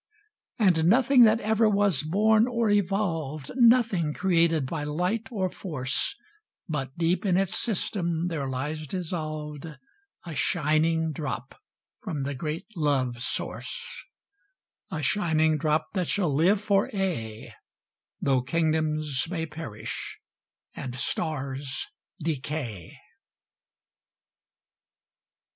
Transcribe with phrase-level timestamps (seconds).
[0.57, 6.15] And nothing that ever was born or evolved, Nothing created by light or force,
[6.67, 9.67] But deep in its system there lies dissolved
[10.25, 11.53] A shining drop
[11.99, 14.03] from the Great Love Source;
[14.89, 17.53] A shining drop that shall live for aye
[18.19, 20.17] Though kingdoms may perish
[20.73, 21.85] and stars
[22.19, 22.97] decay.